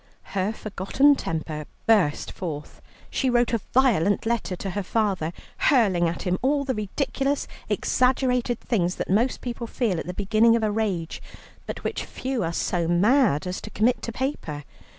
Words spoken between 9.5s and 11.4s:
feel at the beginning of a rage,